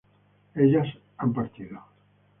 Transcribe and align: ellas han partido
ellas 0.55 0.87
han 1.17 1.31
partido 1.31 1.79